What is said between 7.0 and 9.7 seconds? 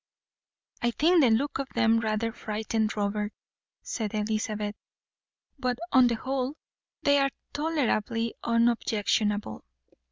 they are tolerably unobjectionable.